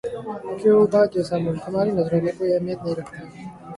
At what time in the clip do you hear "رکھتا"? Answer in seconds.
2.99-3.19